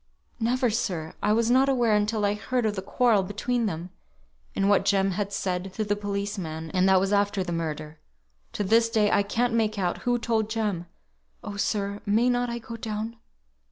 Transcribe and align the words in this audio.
"Never, 0.39 0.71
sir. 0.71 1.13
I 1.21 1.31
was 1.31 1.51
not 1.51 1.69
aware 1.69 1.93
until 1.93 2.25
I 2.25 2.33
heard 2.33 2.65
of 2.65 2.75
the 2.75 2.81
quarrel 2.81 3.21
between 3.21 3.67
them, 3.67 3.91
and 4.55 4.67
what 4.67 4.83
Jem 4.83 5.11
had 5.11 5.31
said 5.31 5.71
to 5.75 5.83
the 5.83 5.95
policeman, 5.95 6.71
and 6.71 6.89
that 6.89 6.99
was 6.99 7.13
after 7.13 7.43
the 7.43 7.51
murder. 7.51 7.99
To 8.53 8.63
this 8.63 8.89
day 8.89 9.11
I 9.11 9.21
can't 9.21 9.53
make 9.53 9.77
out 9.77 9.99
who 9.99 10.17
told 10.17 10.49
Jem. 10.49 10.87
Oh, 11.43 11.55
sir, 11.55 12.01
may 12.07 12.31
not 12.31 12.49
I 12.49 12.57
go 12.57 12.77
down?" 12.77 13.17